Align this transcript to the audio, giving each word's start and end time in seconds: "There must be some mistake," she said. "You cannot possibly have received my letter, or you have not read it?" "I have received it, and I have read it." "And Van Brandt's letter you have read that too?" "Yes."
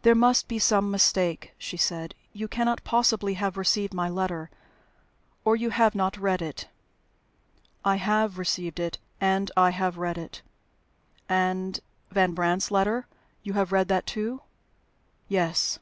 "There 0.00 0.14
must 0.14 0.48
be 0.48 0.58
some 0.58 0.90
mistake," 0.90 1.52
she 1.58 1.76
said. 1.76 2.14
"You 2.32 2.48
cannot 2.48 2.84
possibly 2.84 3.34
have 3.34 3.58
received 3.58 3.92
my 3.92 4.08
letter, 4.08 4.48
or 5.44 5.56
you 5.56 5.68
have 5.68 5.94
not 5.94 6.16
read 6.16 6.40
it?" 6.40 6.70
"I 7.84 7.96
have 7.96 8.38
received 8.38 8.80
it, 8.80 8.96
and 9.20 9.50
I 9.54 9.68
have 9.68 9.98
read 9.98 10.16
it." 10.16 10.40
"And 11.28 11.80
Van 12.10 12.32
Brandt's 12.32 12.70
letter 12.70 13.06
you 13.42 13.52
have 13.52 13.72
read 13.72 13.88
that 13.88 14.06
too?" 14.06 14.40
"Yes." 15.28 15.78